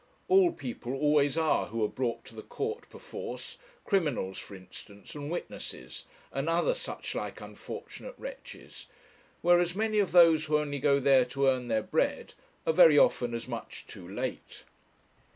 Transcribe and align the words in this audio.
All 0.29 0.51
people 0.51 0.95
always 0.95 1.37
are, 1.37 1.67
who 1.67 1.83
are 1.83 1.87
brought 1.87 2.25
to 2.25 2.33
the 2.33 2.41
court 2.41 2.89
perforce, 2.89 3.59
criminals 3.85 4.39
for 4.39 4.55
instance, 4.55 5.13
and 5.13 5.29
witnesses, 5.29 6.05
and 6.31 6.49
other 6.49 6.73
such 6.73 7.13
like 7.13 7.39
unfortunate 7.39 8.15
wretches; 8.17 8.87
whereas 9.43 9.75
many 9.75 9.99
of 9.99 10.11
those 10.11 10.45
who 10.45 10.57
only 10.57 10.79
go 10.79 10.99
there 10.99 11.25
to 11.25 11.45
earn 11.45 11.67
their 11.67 11.83
bread 11.83 12.33
are 12.65 12.73
very 12.73 12.97
often 12.97 13.35
as 13.35 13.47
much 13.47 13.85
too 13.85 14.07
late. 14.09 14.63